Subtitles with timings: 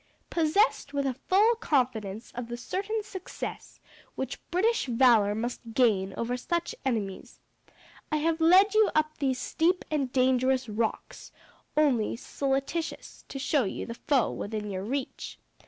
[0.31, 3.79] Possessed with a full confidence of the certain success
[4.15, 7.39] which British valor must gain over such enemies,
[8.11, 11.31] I have led you up these steep and dangerous rocks,
[11.77, 15.37] only solicitous to show you the foe within your reach.